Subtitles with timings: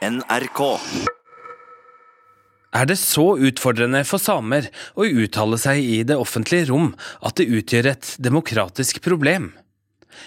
[0.00, 0.60] NRK.
[2.72, 7.50] Er det så utfordrende for samer å uttale seg i det offentlige rom at det
[7.50, 9.50] utgjør et demokratisk problem?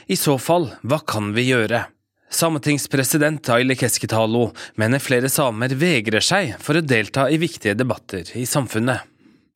[0.05, 1.87] I så fall, hva kan vi gjøre?
[2.33, 8.45] Sametingspresident Aili Keskitalo mener flere samer vegrer seg for å delta i viktige debatter i
[8.49, 9.12] samfunnet.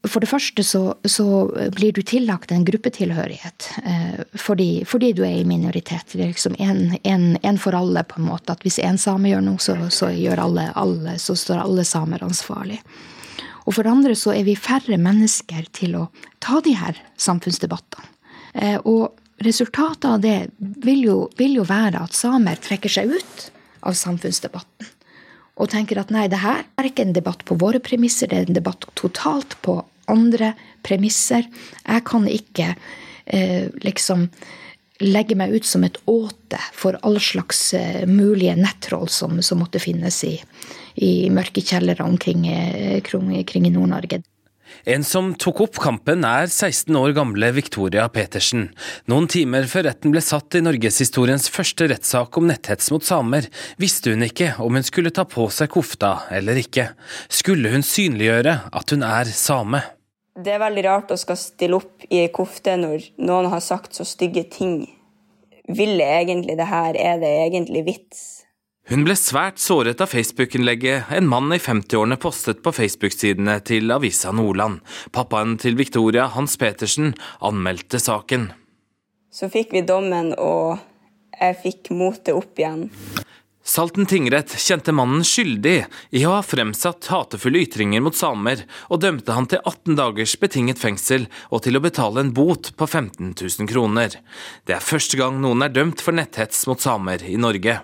[0.08, 1.26] For det første så, så,
[1.76, 6.14] blir du tillagt en gruppetilhørighet eh, fordi, fordi, du er i minoritet.
[6.14, 8.54] Det er liksom en, for alle, på en måte.
[8.54, 12.24] At hvis én same gjør noe, så, så, gjør alle, alle, så står alle samer
[12.24, 12.82] ansvarlig.
[13.66, 16.06] Og for det andre så er vi færre mennesker til å
[16.44, 18.14] ta de her samfunnsdebattene.
[18.54, 23.50] Eh, og resultatet av det vil jo, vil jo være at samer trekker seg ut
[23.86, 24.94] av samfunnsdebatten
[25.58, 28.50] og tenker at nei, det her er ikke en debatt på våre premisser, det er
[28.50, 29.80] en debatt totalt på
[30.12, 30.54] andre
[30.86, 31.48] premisser.
[31.84, 32.74] Jeg kan ikke
[33.26, 34.28] eh, liksom
[35.04, 39.82] legge meg ut som et åte for all slags eh, mulige nettroll som, som, måtte
[39.82, 40.36] finnes i,
[40.96, 44.24] i mørke kjellere omkring, eh, kring i Nord-Norge.
[44.88, 48.70] En som tok opp kampen er 16 år gamle Victoria Petersen.
[49.12, 53.48] Noen timer før retten ble satt i norgeshistoriens første rettssak om netthets mot samer,
[53.80, 56.90] visste hun ikke om hun skulle ta på seg kofta eller ikke.
[57.32, 59.84] Skulle hun synliggjøre at hun er same?
[60.38, 63.98] Det er veldig rart å skal stille opp i ei kofte når noen har sagt
[63.98, 64.84] så stygge ting.
[65.66, 66.94] Vil jeg egentlig det her?
[66.94, 68.20] Er det egentlig vits?
[68.88, 74.32] Hun ble svært såret av Facebook-innlegget en mann i 50-årene postet på Facebook-sidene til Avisa
[74.32, 74.80] Nordland.
[75.12, 78.52] Pappaen til Victoria, Hans Petersen, anmeldte saken.
[79.34, 80.78] Så fikk vi dommen, og
[81.34, 82.92] jeg fikk motet opp igjen.
[83.68, 85.82] Salten tingrett kjente mannen skyldig
[86.16, 90.80] i å ha fremsatt hatefulle ytringer mot samer, og dømte han til 18 dagers betinget
[90.80, 94.16] fengsel og til å betale en bot på 15 000 kroner.
[94.64, 97.82] Det er første gang noen er dømt for netthets mot samer i Norge.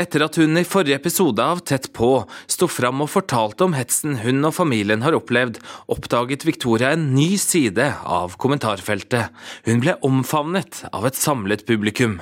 [0.00, 2.10] Etter at hun i forrige episode av Tett på
[2.50, 5.62] sto fram og fortalte om hetsen hun og familien har opplevd,
[5.94, 9.30] oppdaget Victoria en ny side av kommentarfeltet.
[9.70, 12.18] Hun ble omfavnet av et samlet publikum.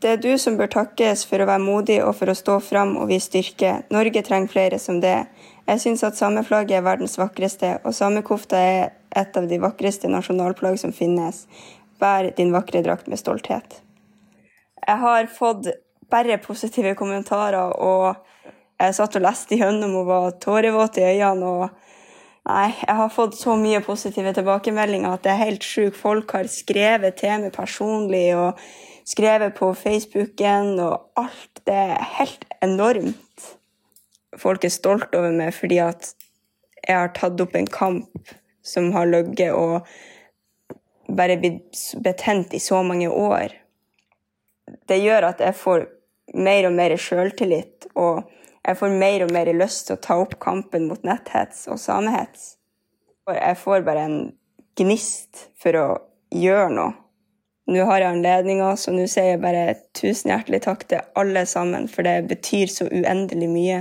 [0.00, 2.94] Det er du som bør takkes for å være modig og for å stå fram
[2.96, 3.82] og vise styrke.
[3.92, 5.26] Norge trenger flere som det.
[5.68, 8.80] Jeg syns at sameflagget er verdens vakreste, og samekofta er
[9.12, 11.44] et av de vakreste nasjonalplagg som finnes.
[12.00, 13.82] Bær din vakre drakt med stolthet.
[14.86, 15.68] Jeg har fått
[16.10, 17.76] bare positive kommentarer.
[17.76, 18.16] Og
[18.80, 21.46] jeg satt og leste gjennom og var tårevåt i øynene.
[21.46, 25.98] og Nei, jeg har fått så mye positive tilbakemeldinger at det er helt sjukt.
[26.00, 28.56] Folk har skrevet til meg personlig og
[29.10, 31.62] skrevet på Facebooken og alt.
[31.66, 33.48] Det er helt enormt.
[34.38, 36.12] Folk er stolt over meg fordi at
[36.86, 38.34] jeg har tatt opp en kamp
[38.64, 39.88] som har ligget og
[41.10, 43.54] bare blitt betent i så mange år.
[44.88, 45.86] Det gjør at jeg får
[46.38, 48.22] mer og mer sjøltillit, og
[48.62, 52.54] jeg får mer og mer lyst til å ta opp kampen mot netthets og samehets.
[53.30, 54.18] Jeg får bare en
[54.78, 55.86] gnist for å
[56.34, 56.94] gjøre noe.
[57.70, 61.86] Nå har jeg anledninga, så nå sier jeg bare tusen hjertelig takk til alle sammen,
[61.90, 63.80] for det betyr så uendelig mye.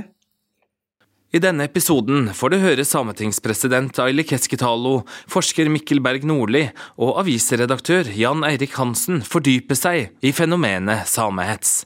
[1.30, 6.64] I denne episoden får du høre sametingspresident Aili Keskitalo, forsker Mikkel Berg Nordli
[6.98, 11.84] og avisredaktør Jan Eirik Hansen fordype seg i fenomenet samehets.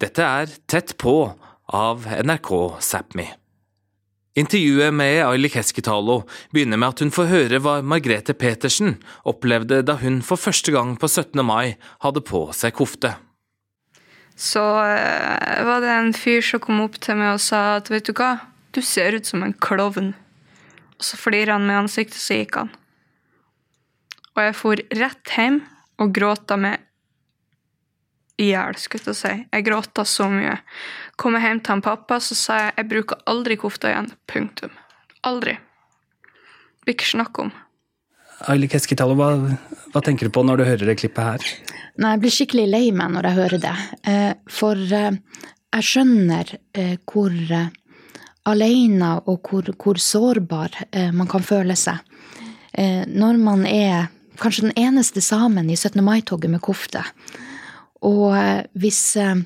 [0.00, 1.18] Dette er Tett på
[1.68, 2.50] av NRK
[2.80, 3.28] Sápmi.
[4.38, 6.20] Intervjuet med Aili Keskitalo
[6.54, 8.94] begynner med at hun får høre hva Margrethe Petersen
[9.26, 11.42] opplevde da hun for første gang på 17.
[11.42, 13.16] mai hadde på seg kofte.
[14.38, 18.06] Så uh, var det en fyr som kom opp til meg og sa at vet
[18.06, 18.36] du hva,
[18.70, 20.12] du ser ut som en klovn.
[20.98, 22.70] Og så flirer han med ansiktet, så gikk han.
[24.36, 25.64] Og jeg for rett hjem
[25.98, 26.84] og gråta med
[28.38, 29.32] i hjel, skulle jeg si.
[29.50, 30.58] Jeg gråta så mye.
[31.18, 34.12] Kommer hjem til han pappa, så sa jeg jeg bruker aldri kofta igjen.
[34.30, 34.76] Punktum.
[35.26, 35.56] Aldri.
[36.84, 37.50] Blir ikke snakk om.
[38.46, 39.32] Aili Keskitalo, hva,
[39.90, 41.46] hva, tenker du på når du hører det klippet her?
[41.98, 43.74] Nei, Jeg blir skikkelig lei meg når jeg hører det.
[44.06, 45.18] Eh, for eh,
[45.74, 47.34] jeg skjønner eh, hvor
[48.48, 50.78] alene og hvor, hvor sårbar
[51.12, 51.98] man kan føle seg.
[53.12, 54.06] Når man er
[54.40, 56.00] kanskje den eneste samen i 17.
[56.06, 57.02] mai-toget med kofte.
[58.06, 59.40] Og eh, hvis, eh,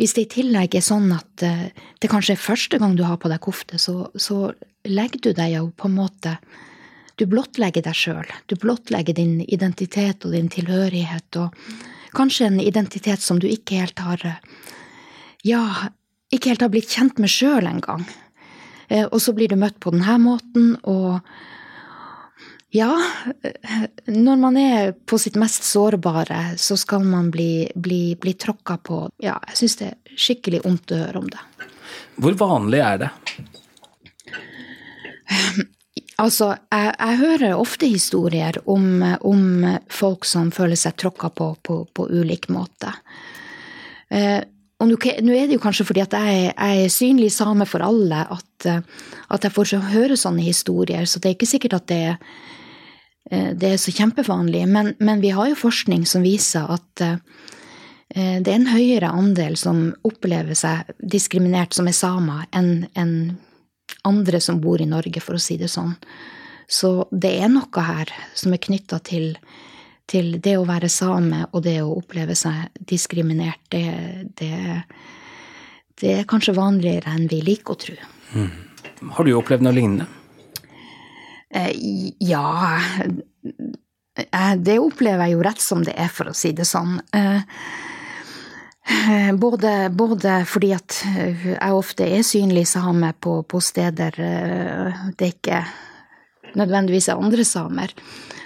[0.00, 1.68] hvis, det i tillegg er sånn at eh,
[2.00, 4.52] det kanskje er første gang du har på deg kofte, så, så
[4.88, 6.38] legger du deg jo på en måte
[7.20, 8.28] Du blottlegger deg sjøl.
[8.48, 11.52] Du blottlegger din identitet og din tilhørighet, og
[12.16, 14.40] kanskje en identitet som du ikke helt har
[15.44, 15.90] Ja,
[16.32, 18.06] ikke helt har blitt kjent med sjøl engang.
[19.12, 21.20] Og så blir du møtt på denne måten, og
[22.70, 22.90] ja,
[24.06, 29.00] når man er på sitt mest sårbare, så skal man bli, bli, bli tråkka på.
[29.22, 31.42] Ja, jeg syns det er skikkelig vondt å høre om det.
[32.20, 33.10] Hvor vanlig er det?
[36.20, 41.78] Altså, jeg, jeg hører ofte historier om, om, folk som føler seg tråkka på, på
[41.96, 42.92] på ulik måte.
[44.12, 44.42] Eh,
[44.80, 48.22] og nå er det jo kanskje fordi at jeg, jeg er synlig same for alle
[48.36, 48.68] at,
[49.28, 52.46] at jeg får høre sånne historier, så det er ikke sikkert at det, eh,
[53.30, 54.64] det er så kjempevanlig.
[54.68, 57.16] Men, men, vi har jo forskning som viser at eh,
[58.10, 63.14] det er en høyere andel som opplever seg diskriminert som er samer, enn en
[64.06, 65.94] andre som bor i Norge, for å si det sånn.
[66.70, 69.34] Så det er noe her som er knytta til,
[70.10, 73.62] til, det å være same og det å oppleve seg diskriminert.
[73.70, 73.84] Det,
[74.38, 74.54] det,
[76.02, 77.98] det er kanskje vanligere enn vi liker å tro.
[78.34, 78.50] Mm.
[79.16, 80.06] Har du opplevd noe lignende?
[81.54, 81.70] Eh,
[82.18, 82.78] ja
[84.14, 87.00] eh, Det opplever jeg jo rett som det er, for å si det sånn.
[87.16, 87.42] Eh,
[89.38, 95.60] både, både, fordi at jeg ofte er synlig same på, på steder det det ikke
[96.58, 97.94] nødvendigvis er andre samer,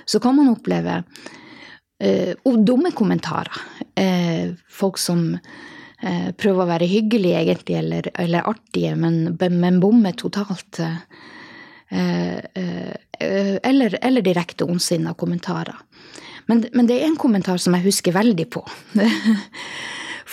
[0.05, 3.57] så kan man oppleve uh, dumme kommentarer.
[4.69, 5.39] Folk som
[6.37, 10.83] prøver å være hyggelige, egentlig, eller, eller artige, men, men bommer totalt.
[11.91, 15.77] Eller, eller, direkte ondsinna kommentarer.
[16.47, 18.65] Men, men det er en kommentar som jeg husker veldig på.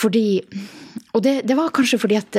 [0.02, 0.42] Fordi
[1.14, 2.38] Og det, det, var kanskje fordi at,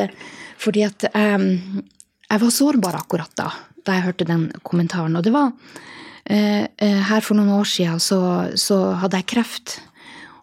[0.61, 1.82] fordi at um,
[2.29, 3.50] jeg var sårbar akkurat da,
[3.85, 5.17] da jeg hørte den kommentaren.
[5.17, 8.20] Og det var uh, her for noen år siden så,
[8.56, 9.79] så hadde jeg kreft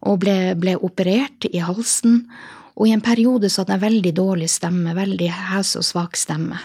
[0.05, 2.23] og ble, ble, operert i halsen.
[2.79, 6.59] Og i en periode så hadde jeg veldig dårlig stemme, veldig hes og svak stemme.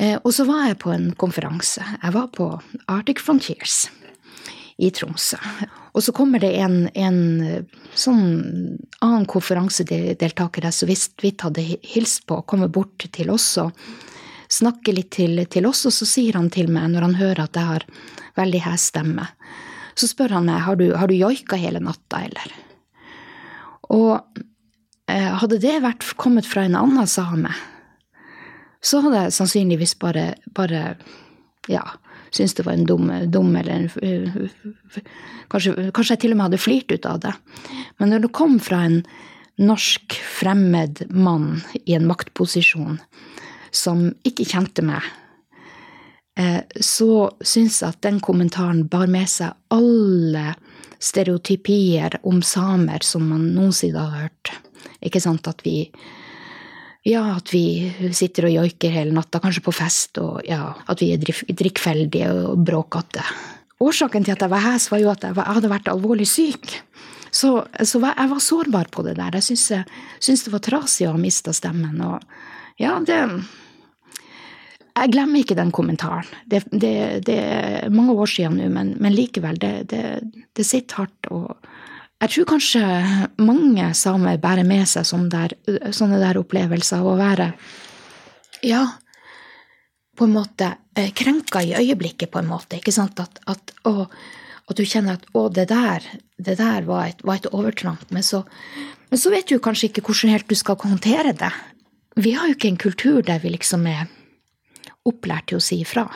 [0.00, 1.84] Uh, og så var jeg på en konferanse.
[2.02, 2.48] Jeg var på
[2.90, 3.84] Arctic Frontiers
[4.76, 5.38] i Tromsø.
[5.94, 7.20] Og så kommer det en, en
[7.94, 8.24] sånn
[8.98, 13.70] annen konferansedeltaker jeg så vidt hadde hilst på, kommer bort til oss og
[14.50, 17.58] snakker litt til, til, oss, og så sier han til meg, når han hører at
[17.58, 17.86] jeg har
[18.38, 19.28] veldig hes stemme,
[19.94, 22.56] så spør han meg har du, har du joika hele natta, eller?
[23.94, 24.42] Og
[25.10, 27.52] eh, hadde det vært kommet fra en annen same,
[28.84, 30.82] så hadde jeg sannsynligvis bare, bare
[31.72, 31.84] ja,
[32.34, 34.50] syntes det var en dum, dum eller en,
[35.52, 37.32] kanskje, kanskje, jeg til og med hadde flirt ut av det.
[38.00, 39.00] Men når det kom fra en
[39.60, 42.98] norsk, fremmed mann i en maktposisjon
[43.74, 45.06] som ikke kjente meg,
[46.38, 50.52] eh, så syns jeg at den kommentaren bar med seg alle
[51.04, 54.52] stereotypier om samer som man noensinne har hørt.
[55.04, 55.88] Ikke sant at vi
[57.04, 61.12] ja, at vi sitter og joiker hele natta, kanskje på fest, og ja, at vi
[61.12, 63.24] er drikkfeldige og bråkete.
[63.84, 66.78] Årsaken til at jeg var hes, var jo at jeg hadde vært alvorlig syk.
[67.34, 67.50] Så,
[67.82, 69.34] så jeg var sårbar på det der.
[69.36, 71.98] Jeg syntes det var trasig å ha mista stemmen.
[72.06, 72.22] Og
[72.80, 73.18] ja, det
[74.94, 76.28] Jeg glemmer ikke den kommentaren.
[76.46, 81.30] Det, det, det er mange år siden nå, men, men likevel, det, det, sitter hardt.
[81.34, 81.58] og
[82.22, 82.82] jeg tror kanskje
[83.42, 85.54] mange samer bærer med seg sånne der,
[85.92, 87.50] sånne der opplevelser av å være
[88.64, 88.84] Ja,
[90.16, 92.78] på en måte eh, krenka i øyeblikket, på en måte.
[92.78, 93.18] Ikke sant?
[93.20, 94.06] At, at, å,
[94.70, 96.06] at du kjenner at 'å, det der,
[96.38, 98.08] det der var, et, var et overtramp'.
[98.14, 98.44] Men så,
[99.10, 101.52] men så vet du kanskje ikke hvordan helt du skal håndtere det.
[102.16, 104.06] Vi har jo ikke en kultur der vi liksom er
[105.04, 106.06] opplært til å si ifra.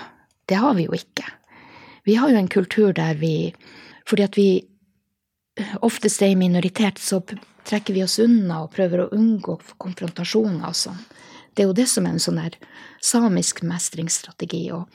[0.49, 1.26] Det har vi jo ikke.
[2.09, 3.52] Vi har jo en kultur der vi
[4.09, 4.64] Fordi at vi
[5.81, 7.23] oftest er i minoritet, så
[7.69, 11.00] trekker vi oss unna og prøver å unngå konfrontasjoner og sånn.
[11.55, 12.59] Det er jo det som er en sånn der
[13.05, 14.71] samisk mestringsstrategi.
[14.73, 14.88] og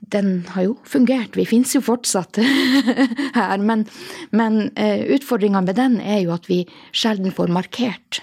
[0.00, 2.38] den har jo fungert, vi fins jo fortsatt
[3.34, 3.84] her, men,
[4.30, 8.22] men eh, utfordringa med den er jo at vi sjelden får markert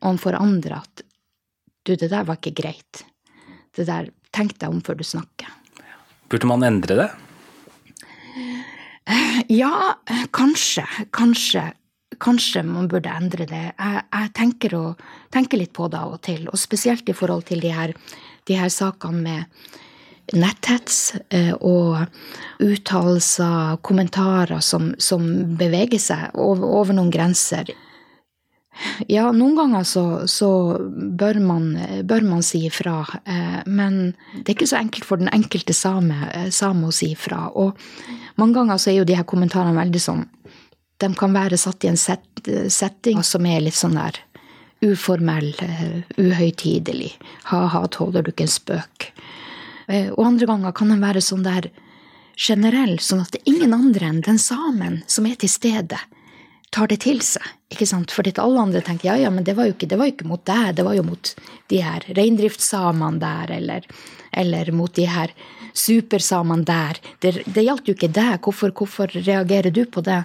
[0.00, 1.04] overfor andre at
[1.84, 3.04] du, det der var ikke greit.
[3.76, 5.48] Det der, tenk deg om før du snakker.
[6.30, 7.08] Burde man endre det?
[9.48, 9.94] Ja,
[10.30, 10.86] kanskje.
[11.10, 11.72] Kanskje.
[12.20, 13.66] Kanskje man burde endre det.
[13.78, 14.84] Jeg, jeg tenker, å,
[15.32, 17.94] tenker, litt på det av og til, og spesielt i forhold til de her,
[18.50, 19.70] de her sakene med
[20.36, 22.04] netthets eh, og
[22.62, 25.24] uttalelser, kommentarer som, som
[25.58, 27.72] beveger seg over, over noen grenser.
[29.08, 30.50] Ja, noen ganger så, så
[30.90, 31.72] bør, man,
[32.04, 36.16] bør, man, si ifra, eh, men det er ikke så enkelt for den enkelte same,
[36.32, 37.48] eh, same å si ifra.
[37.60, 37.78] Og
[38.40, 40.26] mange ganger så er jo de her kommentarene veldig sånn
[41.00, 42.26] De kan være satt i en set,
[42.68, 44.18] setting som er litt sånn der
[44.84, 47.14] uformell, uh, uhøytidelig.
[47.48, 49.12] Ha-ha, tåler du ikke en spøk?
[49.90, 51.64] og andre ganger kan den være sånn der
[52.38, 55.98] generell, sånn at det er ingen andre enn den samen som er til stede
[56.70, 57.46] tar det til seg.
[57.70, 58.12] ikke sant?
[58.14, 60.30] Fordi alle andre tenker ja, ja, men det var jo ikke, det var jo ikke
[60.30, 61.32] mot deg, det var jo mot
[61.70, 63.88] de her reindriftssamene der, eller,
[64.42, 65.34] eller, mot de her
[65.74, 67.02] supersamene der.
[67.22, 70.22] Det, det gjaldt jo ikke deg, hvorfor, hvorfor reagerer du på det?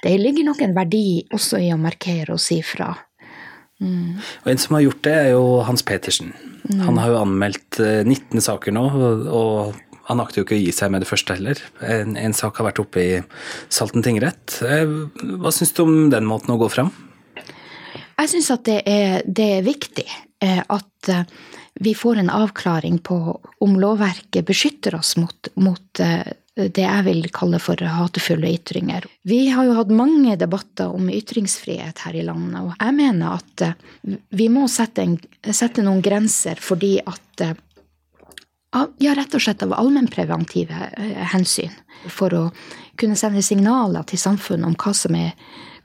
[0.00, 2.94] Det ligger nok en verdi også i å markere og si fra.
[3.80, 4.16] Mm.
[4.44, 6.32] Og En som har gjort det, er jo Hans Petersen.
[6.70, 6.80] Mm.
[6.86, 8.86] Han har jo anmeldt 19 eh, saker nå,
[9.28, 9.78] og
[10.10, 11.60] han akter jo ikke å gi seg med det første heller.
[11.86, 13.12] En, en sak har vært oppe i
[13.70, 14.58] Salten tingrett.
[14.66, 14.90] Eh,
[15.38, 16.90] hva syns du om den måten å gå fram?
[18.20, 20.08] Jeg syns at det er, det er viktig
[20.44, 21.22] eh, at eh,
[21.80, 23.16] vi får en avklaring på
[23.64, 26.02] om lovverket beskytter oss mot, mot
[26.60, 29.06] det jeg vil kalle for hatefulle ytringer.
[29.24, 33.64] Vi har jo hatt mange debatter om ytringsfrihet her i landet, og jeg mener at
[34.36, 37.46] vi må sette, en, sette noen grenser fordi at
[38.72, 41.72] ja, rett og slett av allmennpreventive eh, hensyn.
[42.08, 42.44] For å
[43.00, 45.32] kunne sende signaler til samfunnet om hva som er,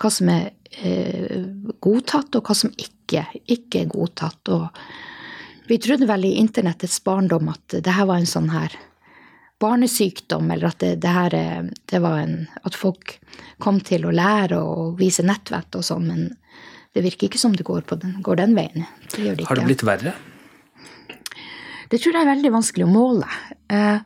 [0.01, 1.45] hva som er eh,
[1.81, 4.53] godtatt, og hva som ikke, ikke er godtatt.
[4.53, 8.75] Og vi trodde vel i internettets barndom at det her var en sånn her
[9.61, 12.37] barnesykdom, eller at det, det her eh, det var en
[12.67, 13.17] At folk
[13.61, 16.23] kom til å lære å vise nettvett og sånn, men
[16.95, 18.85] det virker ikke som det går, den, går den veien.
[19.11, 20.15] Det det Har det blitt verre?
[21.89, 23.29] Det tror jeg er veldig vanskelig å måle.
[23.71, 23.99] Eh,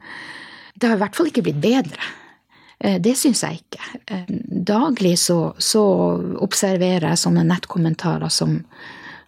[0.80, 2.12] det har i hvert fall ikke blitt bedre.
[2.80, 3.84] Eh, det syns jeg ikke.
[4.08, 4.32] Eh,
[4.68, 5.84] daglig så, så,
[6.44, 8.60] observerer jeg sånne nettkommentarer som,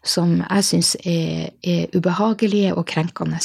[0.04, 3.42] som jeg syns er, er, ubehagelige og krenkende,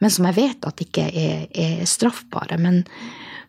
[0.00, 2.58] men som jeg vet at ikke er, er straffbare.
[2.60, 2.82] Men,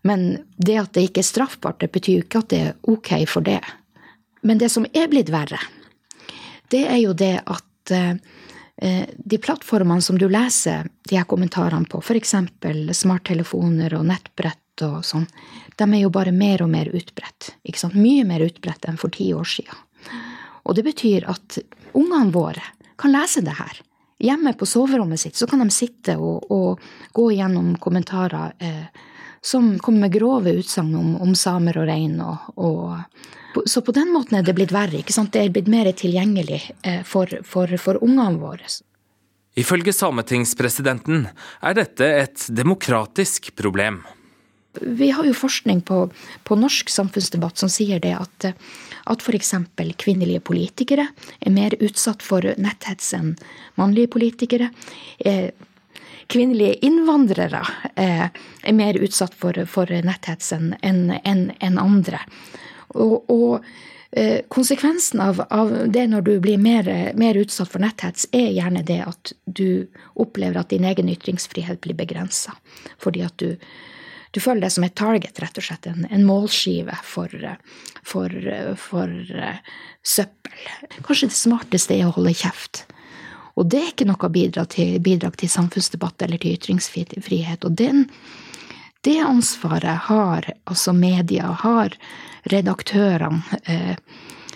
[0.08, 3.16] men, det at det ikke er straffbart, det betyr jo ikke at det er ok
[3.32, 3.62] for det.
[4.46, 5.60] Men det som er blitt verre,
[6.72, 7.94] det er jo det at
[8.75, 12.34] de plattformene som du leser de her kommentarene på, f.eks.
[12.91, 15.24] smarttelefoner og nettbrett og sånn,
[15.79, 17.53] de er jo bare mer og mer utbredt.
[17.96, 19.79] Mye mer utbredt enn for ti år siden.
[20.65, 21.60] Og det betyr at
[21.96, 22.63] ungene våre
[23.00, 23.82] kan lese det her.
[24.20, 26.82] Hjemme på soverommet sitt så kan de sitte og, og
[27.13, 28.86] gå gjennom kommentarer eh,
[29.44, 32.96] som kommer med grove utsagn om, om, samer og rein og, og
[33.66, 35.00] så på den måten er det blitt verre.
[35.00, 35.32] ikke sant?
[35.34, 38.68] Det er blitt mer tilgjengelig eh, for, for, for ungene våre.
[39.56, 41.28] Ifølge sametingspresidenten
[41.64, 44.02] er dette et demokratisk problem.
[44.82, 46.02] Vi har jo forskning på,
[46.44, 48.50] på norsk samfunnsdebatt som sier det at,
[49.08, 49.54] at f.eks.
[50.02, 51.08] kvinnelige politikere
[51.40, 53.38] er mer utsatt for netthets enn
[53.80, 54.72] mannlige politikere.
[55.20, 55.56] Eh,
[56.28, 57.64] kvinnelige innvandrere
[57.96, 62.20] eh, er mer utsatt for, for netthets enn en, en, en andre.
[62.96, 63.66] Og, og
[64.12, 66.88] eh, konsekvensen av, av, det når du blir mer,
[67.20, 71.98] mer, utsatt for netthets, er gjerne det at du opplever at din egen ytringsfrihet blir
[71.98, 72.56] begrensa.
[73.04, 73.56] Fordi at du,
[74.32, 75.88] du, føler deg som et target, rett og slett.
[75.92, 77.32] En, en målskive for,
[78.04, 78.36] for,
[78.80, 80.68] for uh, søppel.
[81.02, 82.86] Kanskje det smarteste er å holde kjeft.
[83.56, 87.64] Og det er ikke noe bidrag til, bidrag til samfunnsdebatt eller til ytringsfrihet.
[87.64, 88.04] Og den,
[89.08, 91.96] det ansvaret har altså media, har
[92.52, 93.96] redaktørene eh,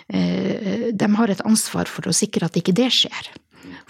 [0.08, 3.32] eh, de har et ansvar for å sikre at ikke det skjer.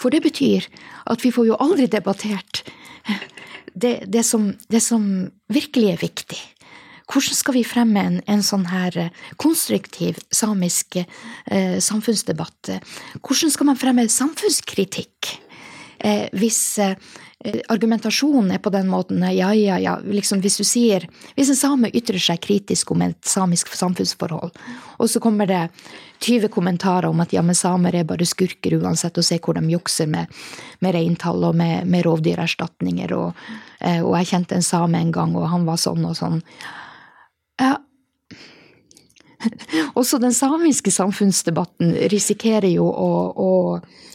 [0.00, 0.66] For det betyr
[1.10, 2.64] at vi får jo aldri debattert
[3.74, 5.04] det, det, som, det som,
[5.52, 6.40] virkelig er viktig.
[7.10, 8.96] Hvordan skal vi fremme en, en sånn her
[9.40, 12.70] konstruktiv samisk eh, samfunnsdebatt?
[13.18, 15.32] Hvordan skal man fremme samfunnskritikk?
[16.04, 16.94] Eh, hvis eh,
[17.68, 21.04] argumentasjonen er på den måten ja, ja, ja, liksom hvis du sier
[21.36, 24.54] Hvis en same ytrer seg kritisk om et samisk samfunnsforhold,
[24.96, 25.66] og så kommer det
[26.24, 29.64] 20 kommentarer om at ja, men samer er bare skurker uansett, og se hvor de
[29.72, 30.32] jukser med,
[30.80, 33.44] med reintall og med, med rovdyrerstatninger, og,
[33.80, 36.42] eh, og, jeg kjente en same en gang, og han var sånn og sånn.
[37.60, 37.76] Ja,
[40.00, 43.52] også den samiske samfunnsdebatten risikerer jo å, å,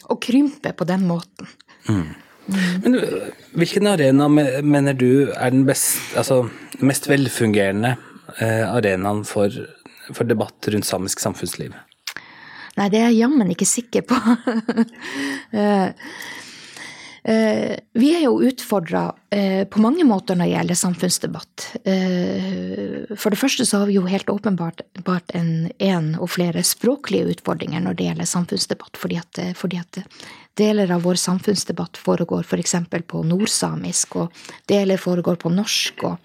[0.06, 1.50] å krympe på den måten.
[1.88, 2.14] Mm.
[2.84, 2.98] Men
[3.58, 6.44] hvilken arena mener du er den best, altså,
[6.78, 7.96] mest velfungerende
[8.38, 9.50] eh, arenaen for,
[10.12, 11.74] for, debatt rundt samisk samfunnsliv?
[12.76, 14.16] Nei, det er jeg jammen ikke sikker på.
[17.26, 19.12] Eh, eh, vi er jo utfordra
[19.70, 21.64] på mange måter når det gjelder samfunnsdebatt.
[23.20, 24.80] For det første så har vi jo helt åpenbart
[25.36, 30.00] en, en og flere språklige utfordringer når det gjelder samfunnsdebatt, fordi at, fordi at
[30.56, 32.78] Deler av vår samfunnsdebatt foregår f.eks.
[32.88, 36.06] For på nordsamisk, og deler foregår på norsk.
[36.08, 36.16] og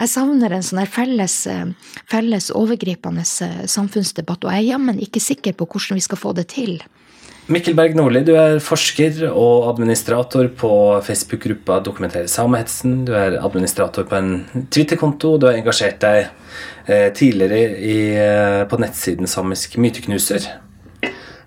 [0.00, 1.36] jeg savner en sånn felles,
[2.10, 6.48] felles, overgripende samfunnsdebatt, og jeg er jammen ikke sikker på hvordan vi skal få det
[6.56, 6.80] til.
[7.46, 10.68] Mikkel Berg Nordli, du er forsker og administrator på
[11.06, 13.04] Facebook-gruppa Dokumentere samehetsen.
[13.06, 14.32] Du er administrator på en
[14.74, 15.36] Twitter-konto.
[15.38, 16.24] Du har engasjert deg
[16.90, 20.48] eh, tidligere i, eh, på nettsiden Samisk myteknuser.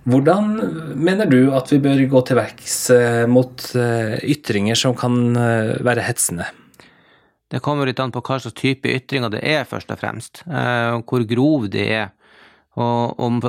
[0.08, 0.48] Hvordan
[0.96, 6.48] mener du at vi bør gå til verks eh, mot ytringer som kan være hetsende?
[7.52, 10.46] Det kommer litt an på hva slags type ytringer det er, først og fremst.
[10.48, 12.08] Hvor grov de er.
[12.80, 13.42] Og om,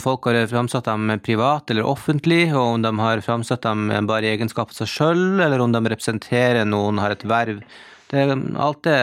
[0.00, 4.32] folk har framsatt dem privat eller offentlig, og om de har framsatt dem bare i
[4.32, 7.60] egenskap av seg sjøl, eller om de representerer noen, har et verv.
[8.08, 8.24] Det,
[8.56, 8.98] alt det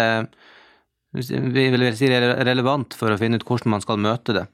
[1.16, 4.46] vi vil si relevant for å finne ut hvordan man skal møte det.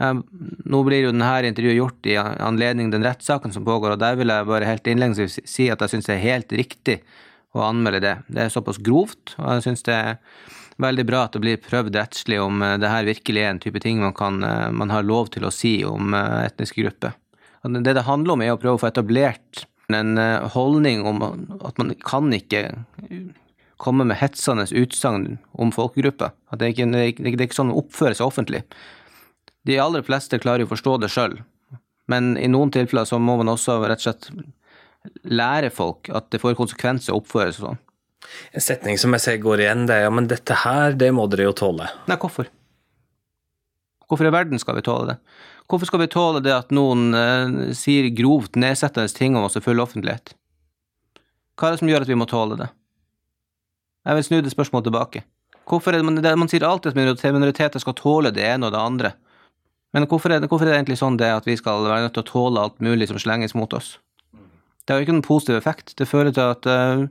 [0.00, 4.32] Nå blir jo denne intervjuet gjort i anledning den rettssaken som pågår, og der vil
[4.32, 6.98] jeg bare helt innledningsvis si at jeg syns det er helt riktig
[7.56, 8.16] å anmelde det.
[8.28, 10.18] Det er såpass grovt, og jeg syns det er
[10.80, 13.82] veldig bra at det blir prøvd rettslig om eh, det her virkelig er en type
[13.82, 17.16] ting man, kan, eh, man har lov til å si om eh, etniske grupper.
[17.60, 20.14] Det det handler om, er å prøve å få etablert en
[20.54, 21.18] holdning om
[21.66, 22.60] at man kan ikke
[23.82, 26.30] komme med hetsende utsagn om folkegrupper.
[26.54, 26.86] At det, er ikke,
[27.18, 28.62] det er ikke sånn å oppføre seg offentlig.
[29.66, 31.36] De aller fleste klarer jo å forstå det sjøl,
[32.08, 34.30] men i noen tilfeller så må man også rett og slett
[35.26, 37.82] lære folk at det får konsekvenser å oppføre seg sånn.
[38.54, 41.26] En setning som jeg ser går igjen, det er ja, men dette her, det må
[41.30, 41.88] dere jo tåle.
[42.10, 42.50] Nei, hvorfor?
[44.10, 45.16] Hvorfor i verden skal vi tåle det?
[45.70, 49.62] Hvorfor skal vi tåle det at noen eh, sier grovt nedsettende ting om oss i
[49.62, 50.34] full offentlighet?
[51.54, 52.70] Hva er det som gjør at vi må tåle det?
[54.08, 55.22] Jeg vil snu det spørsmålet tilbake.
[55.70, 58.74] Hvorfor er det, man, det, man sier alltid at minoriteter skal tåle det ene og
[58.74, 59.12] det andre.
[59.94, 62.16] Men hvorfor er, det, hvorfor er det egentlig sånn det at vi skal være nødt
[62.16, 63.98] til å tåle alt mulig som slenges mot oss?
[64.82, 65.94] Det har jo ikke noen positiv effekt.
[65.98, 67.04] Det fører til at uh,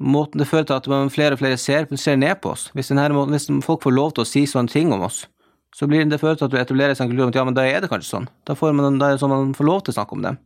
[0.00, 2.68] måten det fører til at flere og flere ser, ser ned på oss.
[2.74, 5.24] Hvis, denne, hvis, folk får lov til å si sånne ting om oss,
[5.74, 7.64] så blir det fører til at du etablerer en kultur om at ja, men da
[7.66, 8.28] er det kanskje sånn.
[8.46, 10.38] Da, får man, da er det sånn man får lov til å snakke om dem.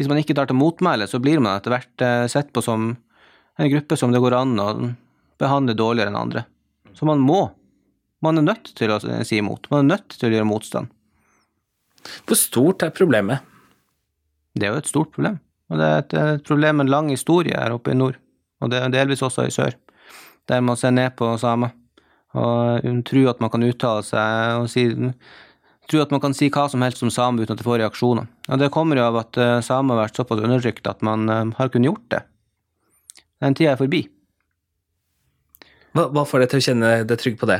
[0.00, 2.94] Hvis man ikke tar til motmæle, så blir man etter hvert eh, sett på som
[3.60, 4.68] en gruppe som det går an å
[5.40, 6.46] behandle dårligere enn andre.
[6.96, 7.42] Så man må.
[8.24, 9.68] Man er nødt til å si imot.
[9.72, 10.88] Man er nødt til å gjøre motstand.
[12.24, 13.44] Hvor stort er problemet?
[14.56, 15.36] Det er jo et stort problem.
[15.68, 18.16] Og det er et, et problem med en lang historie her oppe i nord
[18.60, 19.76] og det er delvis også i sør,
[20.48, 21.74] der man ser ned på samer
[22.38, 24.84] og tror at man kan uttale seg og si
[25.90, 28.28] tro at man kan si hva som helst om samer uten at det får reaksjoner.
[28.48, 31.50] Og Det kommer jo av at eh, samer har vært såpass undertrykt at man eh,
[31.58, 32.20] har kunnet gjort det.
[33.42, 34.04] Den tida er forbi.
[35.96, 37.58] Hva, hva får deg til å kjenne deg trygg på det?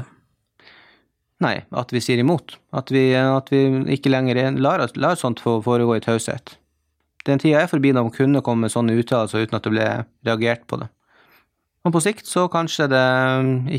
[1.42, 2.54] Nei, at vi sier imot.
[2.76, 3.64] At vi, at vi
[3.96, 6.59] ikke lenger lar, lar sånt foregå i taushet
[7.28, 9.86] den tida er forbi da man kunne komme med sånne uttalelser uten at det ble
[10.26, 10.88] reagert på det.
[11.84, 13.06] Og på sikt så kanskje det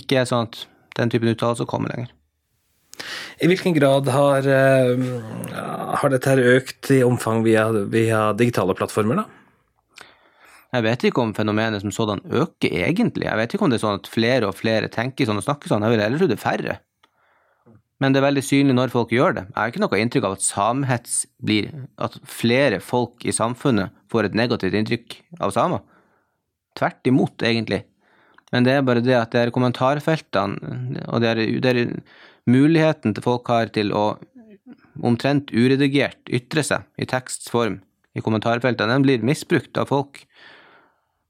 [0.02, 0.64] ikke er sånn at
[0.98, 2.12] den typen uttalelser kommer lenger.
[3.42, 5.06] I hvilken grad har, eh,
[6.02, 9.26] har dette økt i omfang via, via, digitale plattformer, da?
[10.72, 13.26] Jeg vet ikke om fenomenet som sådan øker, egentlig.
[13.26, 15.68] Jeg vet ikke om det er sånn at flere og flere tenker sånn og snakker
[15.68, 15.84] sånn.
[15.84, 16.78] Jeg vil heller tro det er færre
[18.02, 19.44] men det er veldig synlig når folk gjør det.
[19.52, 21.70] Jeg har ikke noe inntrykk av at samhets blir
[22.02, 25.84] at flere folk i samfunnet får et negativt inntrykk av samer.
[26.80, 27.84] Tvert imot, egentlig.
[28.52, 31.94] Men det er bare det at det er kommentarfeltene, og det er, det er
[32.50, 34.06] muligheten til folk har til å
[35.06, 37.80] omtrent uredigert ytre seg i tekstform
[38.18, 40.24] i kommentarfeltene, den blir misbrukt av folk.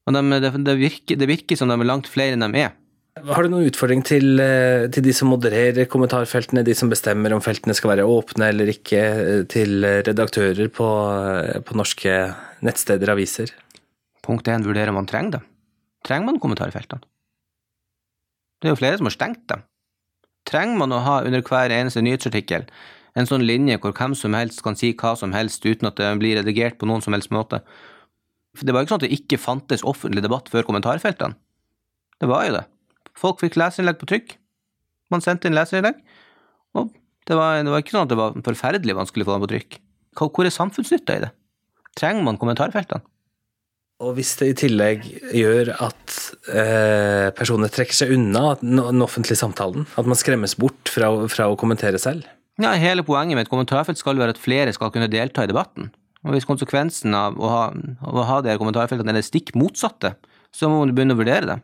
[0.07, 2.73] Og de, det, virker, det virker som de er langt flere enn de er.
[3.19, 7.41] Har du noen utfordring til, eh, til, de som modererer kommentarfeltene, de som bestemmer om
[7.43, 10.87] feltene skal være åpne eller ikke, eh, til redaktører på,
[11.43, 13.51] eh, på norske nettsteder og aviser?
[14.23, 15.41] Punkt én, vurderer om man trenger dem.
[16.05, 17.01] Trenger man kommentarfeltene?
[18.61, 19.63] Det er jo flere som har stengt dem.
[20.45, 22.65] Trenger man å ha under hver eneste nyhetsartikkel
[23.15, 26.17] en sånn linje hvor hvem som helst kan si hva som helst uten at det
[26.17, 27.61] blir redigert på noen som helst måte?
[28.55, 31.35] For det var ikke sånn at det ikke fantes offentlig debatt før kommentarfeltene.
[32.21, 32.65] Det var jo det.
[33.19, 34.35] Folk fikk leserinnlegg på trykk.
[35.11, 36.01] Man sendte inn leserinnlegg.
[36.77, 36.91] Og
[37.27, 39.53] det var, det var, ikke sånn at det var forferdelig vanskelig å få dem på
[39.53, 39.79] trykk.
[40.21, 41.31] Hvor er samfunnsnytta i det?
[41.99, 43.03] Trenger man kommentarfeltene?
[44.01, 45.03] Og hvis det i tillegg
[45.37, 46.13] gjør at
[46.49, 51.59] eh, personer trekker seg unna den offentlige samtalen, at man skremmes bort fra, fra, å
[51.59, 52.25] kommentere selv?
[52.61, 55.91] Ja, Hele poenget med et kommentarfelt skal være at flere skal kunne delta i debatten.
[56.25, 57.61] Og Hvis konsekvensen av å ha,
[58.09, 60.15] av å ha de kommentarfeltene er det stikk motsatte,
[60.53, 61.59] så må man begynne å vurdere det.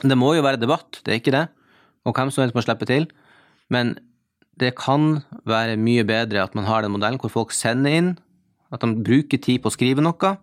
[0.00, 1.46] Det må jo være debatt, det er ikke det,
[2.08, 3.08] og hvem som helst må slippe til,
[3.72, 3.96] men
[4.60, 8.10] det kan være mye bedre at man har den modellen hvor folk sender inn,
[8.72, 10.34] at de bruker tid på å skrive noe,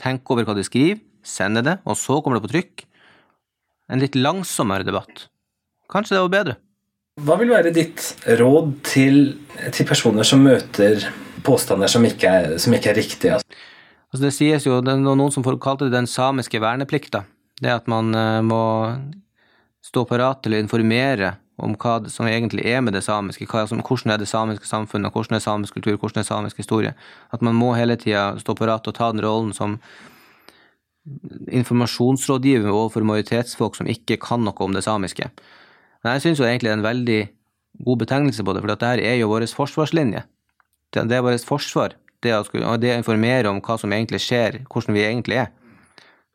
[0.00, 2.86] tenker over hva de skriver, sender det, og så kommer det på trykk.
[3.92, 5.28] En litt langsommere debatt.
[5.90, 6.56] Kanskje det var bedre.
[7.26, 9.20] Hva vil være ditt råd til,
[9.72, 11.06] til personer som møter
[11.46, 13.38] påstander som ikke er, som ikke er riktige.
[13.38, 14.20] Altså.
[14.20, 17.24] Det sies jo, det er noen som kalte det den samiske verneplikta.
[17.62, 18.62] Det at man uh, må
[19.86, 24.12] stå parat til å informere om hva som egentlig er med det samiske, som, hvordan
[24.12, 26.92] er det samiske samfunnet, hvordan er samisk kultur, hvordan er samisk historie.
[27.32, 29.78] At man må hele tida stå parat og ta den rollen som
[31.54, 35.30] informasjonsrådgiver overfor majoritetsfolk som ikke kan noe om det samiske.
[36.02, 37.20] Men jeg syns egentlig det er en veldig
[37.86, 40.24] god betegnelse på det, for dette er jo vår forsvarslinje.
[40.92, 42.42] Det er vårt forsvar, det å,
[42.80, 45.54] det å informere om hva som egentlig skjer, hvordan vi egentlig er.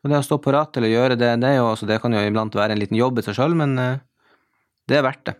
[0.02, 2.22] Og det å stå på til å gjøre det, det, jo, altså, det, kan jo
[2.26, 4.00] iblant være en liten jobb i seg sjøl, men uh,
[4.90, 5.36] det er verdt det.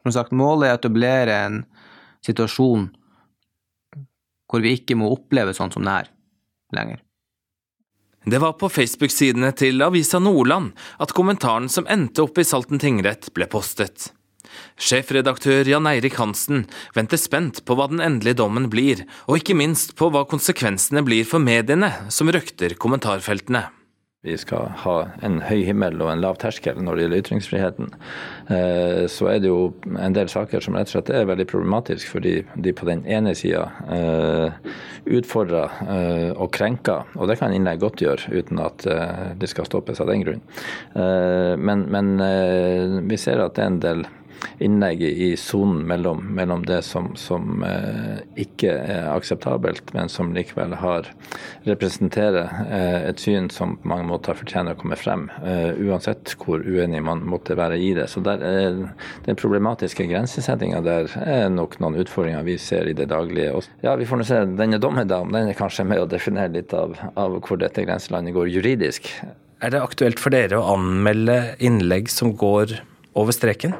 [0.00, 1.60] Som sagt, målet er å etablere en
[2.24, 2.88] situasjon
[4.50, 6.08] hvor vi ikke må oppleve sånn som det her
[6.74, 7.02] lenger.
[8.24, 13.30] Det var på Facebook-sidene til Avisa Nordland at kommentaren som endte opp i Salten tingrett,
[13.36, 14.10] ble postet.
[14.80, 19.94] Sjefredaktør Jan Eirik Hansen venter spent på hva den endelige dommen blir, og ikke minst
[19.96, 23.68] på hva konsekvensene blir for mediene som røkter kommentarfeltene.
[24.20, 27.86] Vi skal ha en høy himmel og en lav terskel når det gjelder ytringsfriheten.
[28.52, 32.10] Eh, så er det jo en del saker som rett og slett er veldig problematisk,
[32.18, 34.68] fordi de på den ene sida eh,
[35.08, 37.08] utfordrer eh, og krenker.
[37.16, 38.84] Og det kan innlegg godt gjøre, uten at
[39.40, 40.44] det skal stoppes av den grunn.
[40.92, 42.12] Men, men
[43.08, 44.04] vi ser at det er en del
[44.58, 50.74] innlegget i sonen mellom, mellom, det som, som eh, ikke er akseptabelt, men som likevel
[50.80, 51.08] har
[51.68, 56.64] representerer eh, et syn som på mange måter fortjener å komme frem, eh, uansett hvor
[56.64, 58.08] uenig man måtte være i det.
[58.12, 58.80] Så der er
[59.24, 63.62] Den problematiske grensesettinga der er nok noen utfordringer vi ser i det daglige.
[63.82, 64.40] Ja, Vi får nå se.
[64.56, 68.34] Denne dommen da, den er kanskje med å definere litt av, av hvor dette grenselandet
[68.36, 69.10] går juridisk.
[69.60, 72.78] Er det aktuelt for dere å anmelde innlegg som går
[73.18, 73.74] over streken?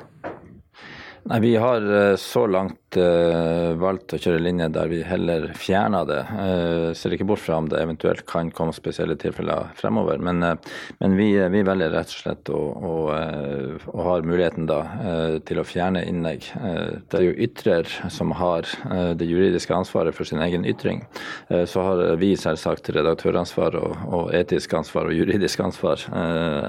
[1.25, 6.07] Nei, Vi har eh, så langt uh, valgt å kjøre linje der vi heller fjerner
[6.09, 6.21] det.
[6.33, 10.19] Uh, ser ikke bort fra om det eventuelt kan komme spesielle tilfeller fremover.
[10.19, 12.95] Men, uh, men vi, vi, velger rett og slett å, å,
[13.93, 14.81] å har muligheten da
[15.47, 16.47] til å fjerne innlegg.
[16.55, 18.67] det er jo ytrer som har
[19.19, 21.03] det juridiske ansvaret for sin egen ytring.
[21.69, 26.03] så har vi selvsagt redaktøransvar og, og, etisk ansvar og juridisk ansvar,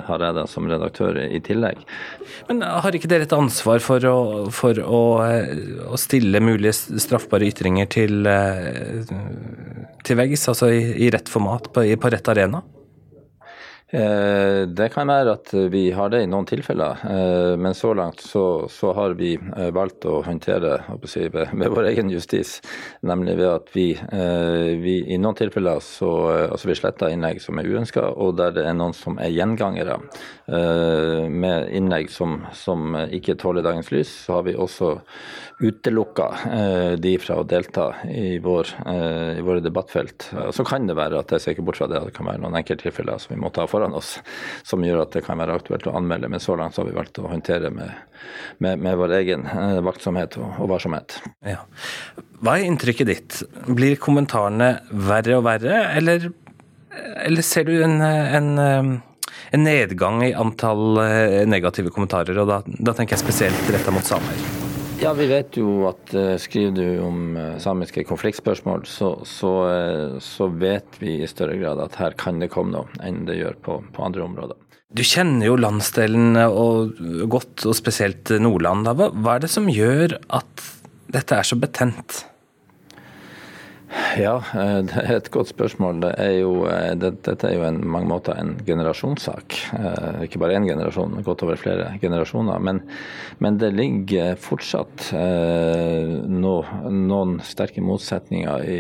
[0.07, 1.81] har jeg da som redaktør i tillegg.
[2.49, 4.19] Men har ikke dere et ansvar for å
[4.53, 5.01] for å,
[5.91, 9.03] å stille mulige straffbare ytringer til, eh,
[10.05, 12.63] til veggs, altså i, i rett format, på, på rett arena?
[13.91, 18.21] Eh, det kan være at vi har det i noen tilfeller, eh, men så langt
[18.23, 22.61] så, så har vi eh, valgt å håndtere det med, vår egen justis,
[23.03, 23.89] nemlig ved at vi,
[24.81, 26.09] vi i noen tilfeller så
[26.53, 29.97] altså vi sletter innlegg som er uønska, og der det er noen som er gjengangere.
[31.31, 34.93] Med innlegg som, som ikke tåler dagens lys, så har vi også
[35.61, 36.27] utelukka
[37.01, 38.73] de fra å delta i, vår,
[39.37, 40.29] i våre debattfelt.
[40.55, 42.43] Så kan det være at jeg ser ikke bort fra det, at det kan være
[42.43, 44.19] noen enkelttilfeller som vi må ta for foran oss
[44.63, 46.29] som gjør at det kan være aktuelt å anmelde.
[46.29, 47.91] Men så langt har vi valgt å håndtere med,
[48.59, 51.17] med, med vår egen eh, vaktsomhet og, og varsomhet.
[51.45, 51.63] Ja.
[52.41, 53.41] Hva er inntrykket ditt?
[53.67, 56.31] Blir kommentarene verre og verre, eller,
[57.25, 62.37] eller ser du en, en, en, nedgang i antall eh, negative kommentarer?
[62.41, 64.60] Og da, da tenker jeg spesielt retta mot samer.
[65.01, 70.19] Ja, vi vet jo at uh, skriver du om uh, samiske konfliktspørsmål, så, så, uh,
[70.21, 73.57] så, vet vi i større grad at her kan det komme noe enn det gjør
[73.65, 74.59] på, på andre områder.
[74.93, 77.01] Du kjenner jo landsdelen og,
[77.33, 78.91] godt, og spesielt Nordland.
[78.91, 80.65] Hva, hva er det som gjør at
[81.15, 82.21] dette er så betent?
[84.17, 86.01] Ja, eh, det er et godt spørsmål.
[86.03, 89.57] Det er jo, eh, det, dette er jo en mange måter en generasjonssak.
[89.77, 92.59] Eh, ikke bare én generasjon, men godt over flere generasjoner.
[92.59, 92.81] Men,
[93.43, 96.55] men det ligger fortsatt no,
[96.87, 98.79] noen sterke motsetninger, i,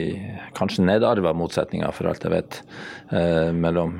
[0.57, 2.61] kanskje nedarva motsetninger, for alt jeg vet,
[3.57, 3.97] mellom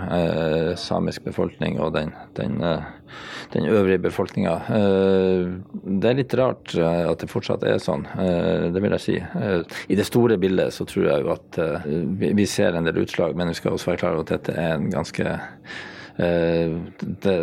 [0.80, 2.62] samisk befolkning og den, den
[3.52, 4.54] den øvrige befolkninga.
[5.84, 9.18] Det er litt rart at det fortsatt er sånn, det vil jeg si.
[9.92, 11.86] I det store bildet så tror tror jo at uh,
[12.20, 14.76] vi, ser en del utslag, men vi skal også være klar over at dette er
[14.76, 17.38] en ganske uh, det,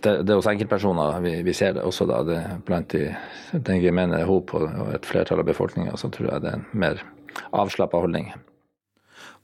[0.00, 2.20] det, det, er hos enkeltpersoner vi, vi, ser det også da.
[2.26, 3.10] Det, blant de,
[3.52, 6.70] den gemene hop og, og et flertall av befolkninga, så tror jeg det er en
[6.72, 7.02] mer
[7.56, 8.32] avslappa holdning.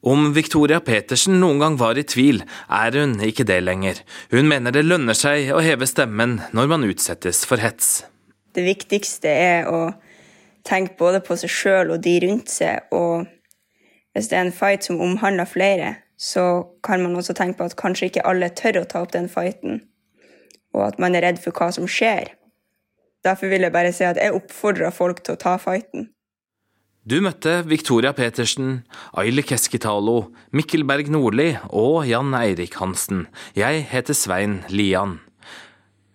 [0.06, 4.02] Om Victoria Petersen noen gang var i tvil, er hun ikke det lenger.
[4.30, 8.04] Hun mener det lønner seg å heve stemmen når man utsettes for hets.
[8.54, 9.80] Det viktigste er å
[10.66, 13.26] tenke både på seg sjøl og de rundt seg, og
[14.16, 17.76] hvis det er en fight som omhandler flere, så kan man også tenke på at
[17.76, 19.82] kanskje ikke alle tør å ta opp den fighten,
[20.72, 22.32] og at man er redd for hva som skjer.
[23.26, 26.08] Derfor vil jeg bare si at jeg oppfordrer folk til å ta fighten.
[27.06, 28.80] Du møtte Victoria Petersen,
[29.14, 33.26] Aile Keskitalo, Mikkel Berg Nordli og Jan Eirik Hansen.
[33.54, 35.20] Jeg heter Svein Lian.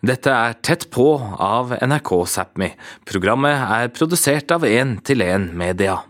[0.02, 2.74] Dette er Tett på av NRK Sápmi.
[3.06, 6.02] Programmet er produsert av 1 til 1 Media.